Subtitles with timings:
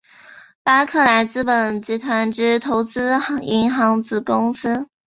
[0.63, 4.87] 巴克莱资本集团之投资银行子公司。